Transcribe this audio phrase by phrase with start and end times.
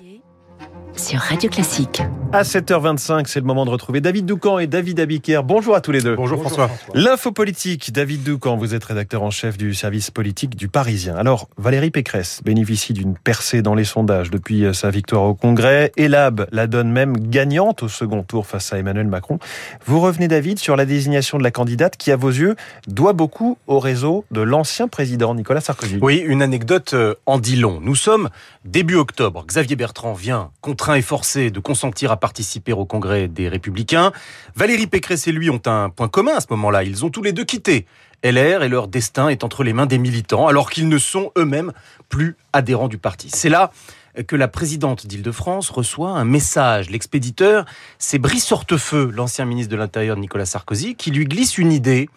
[0.00, 0.22] 咦
[1.00, 2.02] sur Radio Classique.
[2.32, 5.40] À 7h25, c'est le moment de retrouver David Doucan et David Abiker.
[5.42, 6.14] Bonjour à tous les deux.
[6.14, 6.70] Bonjour, François.
[6.94, 11.16] L'info politique, David Doucan, vous êtes rédacteur en chef du service politique du Parisien.
[11.16, 15.90] Alors, Valérie Pécresse bénéficie d'une percée dans les sondages depuis euh, sa victoire au Congrès.
[15.96, 19.38] Elab la donne même gagnante au second tour face à Emmanuel Macron.
[19.86, 22.56] Vous revenez, David, sur la désignation de la candidate qui, à vos yeux,
[22.86, 25.98] doit beaucoup au réseau de l'ancien président Nicolas Sarkozy.
[26.02, 27.80] Oui, une anecdote euh, en dit long.
[27.82, 28.28] Nous sommes
[28.64, 29.44] début octobre.
[29.46, 30.50] Xavier Bertrand vient
[30.90, 34.10] contraint forcé de consentir à participer au congrès des Républicains.
[34.56, 36.82] Valérie Pécresse et lui ont un point commun à ce moment-là.
[36.82, 37.86] Ils ont tous les deux quitté
[38.24, 41.72] LR et leur destin est entre les mains des militants alors qu'ils ne sont eux-mêmes
[42.08, 43.28] plus adhérents du parti.
[43.32, 43.70] C'est là
[44.26, 46.90] que la présidente d'Île-de-France reçoit un message.
[46.90, 47.66] L'expéditeur,
[47.98, 52.08] c'est Brice Hortefeux, l'ancien ministre de l'Intérieur Nicolas Sarkozy, qui lui glisse une idée.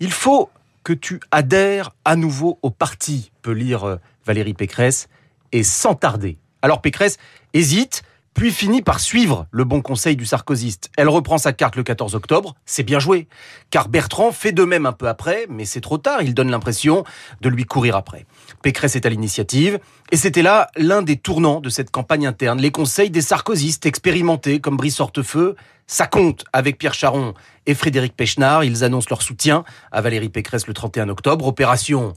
[0.00, 0.50] Il faut
[0.84, 5.08] que tu adhères à nouveau au parti, peut lire Valérie Pécresse,
[5.52, 6.36] et sans tarder.
[6.62, 7.18] Alors Pécresse
[7.54, 8.02] hésite,
[8.34, 10.90] puis finit par suivre le bon conseil du sarkozyste.
[10.96, 13.28] Elle reprend sa carte le 14 octobre, c'est bien joué.
[13.70, 17.04] Car Bertrand fait de même un peu après, mais c'est trop tard, il donne l'impression
[17.40, 18.24] de lui courir après.
[18.62, 22.60] Pécresse est à l'initiative, et c'était là l'un des tournants de cette campagne interne.
[22.60, 27.34] Les conseils des sarkozystes expérimentés comme Brice Hortefeux, ça compte avec Pierre Charon
[27.66, 28.64] et Frédéric Pechnard.
[28.64, 31.46] Ils annoncent leur soutien à Valérie Pécresse le 31 octobre.
[31.46, 32.14] Opération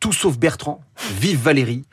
[0.00, 0.80] tout sauf Bertrand.
[1.20, 1.84] Vive Valérie.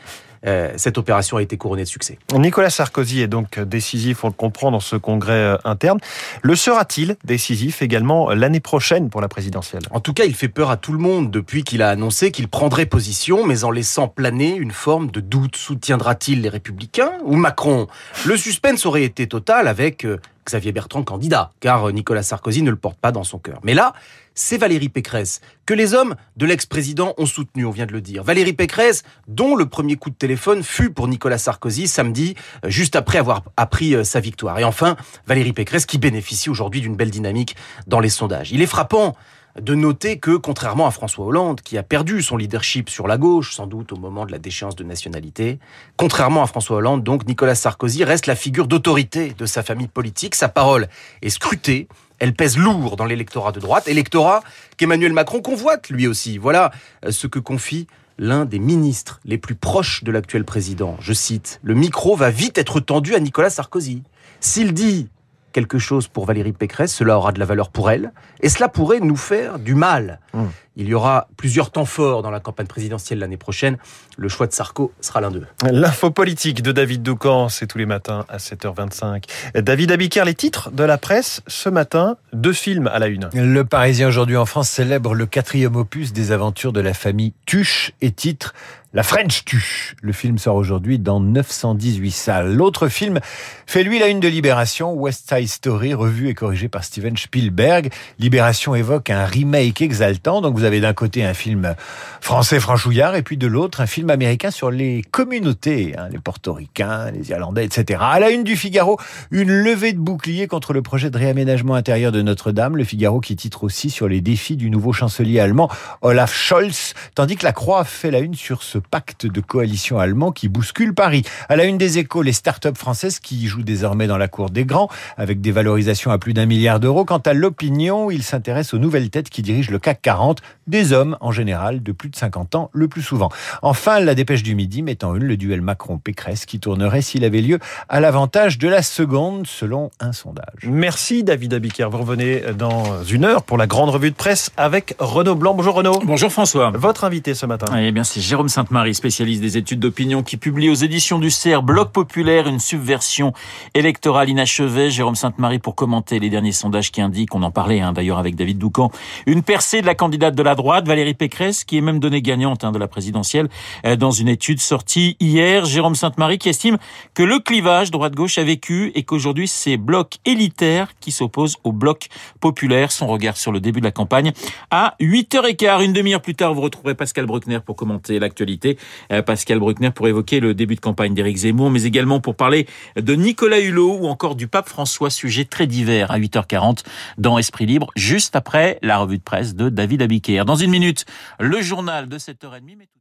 [0.45, 2.17] Euh, cette opération a été couronnée de succès.
[2.33, 5.99] Nicolas Sarkozy est donc décisif, on le comprend, dans ce congrès euh, interne.
[6.41, 9.83] Le sera-t-il décisif également l'année prochaine pour la présidentielle?
[9.91, 12.47] En tout cas, il fait peur à tout le monde depuis qu'il a annoncé qu'il
[12.47, 15.55] prendrait position, mais en laissant planer une forme de doute.
[15.55, 17.87] Soutiendra-t-il les Républicains ou Macron?
[18.25, 22.75] Le suspense aurait été total avec euh, Xavier Bertrand candidat, car Nicolas Sarkozy ne le
[22.75, 23.59] porte pas dans son cœur.
[23.63, 23.93] Mais là,
[24.35, 28.23] c'est Valérie Pécresse, que les hommes de l'ex-président ont soutenu, on vient de le dire.
[28.23, 32.35] Valérie Pécresse, dont le premier coup de téléphone fut pour Nicolas Sarkozy samedi,
[32.65, 34.57] euh, juste après avoir appris euh, sa victoire.
[34.59, 34.95] Et enfin,
[35.27, 37.55] Valérie Pécresse qui bénéficie aujourd'hui d'une belle dynamique
[37.87, 38.51] dans les sondages.
[38.51, 39.15] Il est frappant
[39.59, 43.53] de noter que, contrairement à François Hollande, qui a perdu son leadership sur la gauche,
[43.53, 45.59] sans doute au moment de la déchéance de nationalité,
[45.95, 50.35] contrairement à François Hollande, donc, Nicolas Sarkozy reste la figure d'autorité de sa famille politique.
[50.35, 50.87] Sa parole
[51.21, 51.87] est scrutée.
[52.19, 54.43] Elle pèse lourd dans l'électorat de droite, électorat
[54.77, 56.37] qu'Emmanuel Macron convoite lui aussi.
[56.37, 56.71] Voilà
[57.05, 57.87] euh, ce que confie
[58.17, 60.97] l'un des ministres les plus proches de l'actuel président.
[60.99, 64.03] Je cite, Le micro va vite être tendu à Nicolas Sarkozy.
[64.39, 65.09] S'il dit
[65.53, 68.99] quelque chose pour Valérie Pécresse, cela aura de la valeur pour elle, et cela pourrait
[68.99, 70.19] nous faire du mal.
[70.33, 70.43] Mmh.
[70.75, 73.77] Il y aura plusieurs temps forts dans la campagne présidentielle l'année prochaine.
[74.17, 75.45] Le choix de Sarko sera l'un d'eux.
[75.69, 79.25] L'info politique de David Doucan, c'est tous les matins à 7h25.
[79.61, 83.29] David Abiker, les titres de la presse ce matin, deux films à la une.
[83.33, 87.91] Le Parisien aujourd'hui en France célèbre le quatrième opus des aventures de la famille Tuche
[88.01, 88.55] et titre
[88.95, 89.95] la French Tuche.
[90.03, 92.53] Le film sort aujourd'hui dans 918 salles.
[92.53, 93.19] L'autre film
[93.65, 97.91] fait lui la une de Libération, West Side Story, revu et corrigé par Steven Spielberg.
[98.19, 100.41] Libération évoque un remake exaltant.
[100.41, 101.73] Donc vous avez d'un côté un film
[102.21, 107.09] français franchouillard et puis de l'autre un film américain sur les communautés, hein, les portoricains,
[107.09, 107.99] les irlandais, etc.
[108.03, 108.99] À la une du Figaro,
[109.31, 112.77] une levée de bouclier contre le projet de réaménagement intérieur de Notre-Dame.
[112.77, 115.67] Le Figaro qui titre aussi sur les défis du nouveau chancelier allemand
[116.03, 120.31] Olaf Scholz, tandis que la Croix fait la une sur ce pacte de coalition allemand
[120.31, 121.23] qui bouscule Paris.
[121.49, 124.65] À la une des échos, les start-up françaises qui jouent désormais dans la cour des
[124.65, 127.05] grands, avec des valorisations à plus d'un milliard d'euros.
[127.05, 131.17] Quant à l'opinion, il s'intéresse aux nouvelles têtes qui dirigent le CAC 40, des hommes
[131.21, 133.29] en général de plus de 50 ans le plus souvent.
[133.61, 137.41] Enfin, la dépêche du midi met en une le duel Macron-Pécresse qui tournerait s'il avait
[137.41, 137.59] lieu
[137.89, 140.63] à l'avantage de la seconde selon un sondage.
[140.63, 141.89] Merci David Abiker.
[141.89, 145.53] Vous revenez dans une heure pour la grande revue de presse avec Renaud Blanc.
[145.53, 146.01] Bonjour Renaud.
[146.03, 146.71] Bonjour François.
[146.71, 147.65] Votre invité ce matin.
[147.77, 151.63] Eh bien, c'est Jérôme Sainte-Marie, spécialiste des études d'opinion qui publie aux éditions du CERF
[151.63, 153.31] Bloc Populaire une subversion
[153.75, 154.89] électorale inachevée.
[154.89, 158.35] Jérôme Sainte-Marie pour commenter les derniers sondages qui indiquent, on en parlait hein, d'ailleurs avec
[158.35, 158.89] David Doucan,
[159.27, 162.63] une percée de la candidate de la droite, Valérie Pécresse, qui est même donnée gagnante
[162.63, 163.47] hein, de la présidentielle
[163.85, 165.65] euh, dans une étude sortie hier.
[165.65, 166.79] Jérôme Sainte-Marie qui estime
[167.13, 172.07] que le clivage droite-gauche a vécu et qu'aujourd'hui c'est bloc élitaire qui s'oppose au bloc
[172.39, 172.91] populaire.
[172.91, 174.31] Son regard sur le début de la campagne
[174.71, 175.83] à 8h15.
[175.85, 178.62] Une demi-heure plus tard, vous retrouverez Pascal Bruckner pour commenter l'actualité.
[179.11, 182.67] Euh, Pascal Bruckner pour évoquer le début de campagne d'Éric Zemmour, mais également pour parler
[182.95, 186.83] de Nicolas Hulot ou encore du pape François, sujet très divers à 8h40
[187.17, 190.43] dans Esprit Libre, juste après la revue de presse de David Abiker.
[190.45, 191.05] Dans une minute,
[191.39, 192.93] le journal de 7h30.